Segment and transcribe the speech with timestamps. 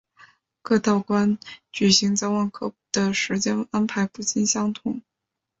[0.63, 1.37] 各道观
[1.71, 4.99] 举行早晚课的时间安排不尽相同。